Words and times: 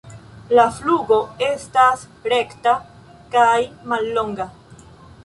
La 0.59 0.63
flugo 0.77 1.19
estas 1.47 2.05
rekta 2.33 2.73
kaj 3.37 3.53
mallonga. 3.93 4.49